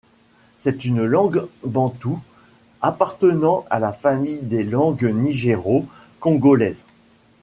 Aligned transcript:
C'est 0.57 0.83
une 0.83 1.03
langue 1.05 1.45
bantoue, 1.63 2.19
appartenant 2.81 3.65
à 3.69 3.77
la 3.77 3.93
famille 3.93 4.39
des 4.39 4.63
langues 4.63 5.05
nigéro-congolaises. 5.05 6.85